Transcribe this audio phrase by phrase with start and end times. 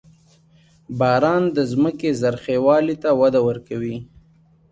[0.99, 3.97] •باران د ځمکې زرخېوالي ته وده ورکوي.